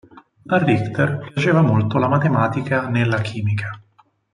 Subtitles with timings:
[0.47, 3.79] A Richter piaceva molto la matematica nella chimica.